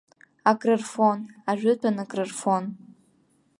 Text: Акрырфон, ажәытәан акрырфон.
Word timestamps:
Акрырфон, 0.51 1.19
ажәытәан 1.49 1.95
акрырфон. 2.03 2.65